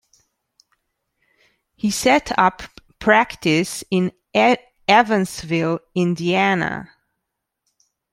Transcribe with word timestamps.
He 1.75 1.91
set 1.91 2.31
up 2.35 2.63
practice 2.97 3.83
in 3.91 4.11
Evansville, 4.33 5.79
Indiana. 5.93 6.89